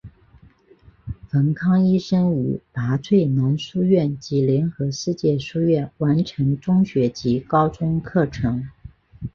[1.29, 8.67] 冯康医生于拔萃男书院及联合世界书院完成中学及高中课程。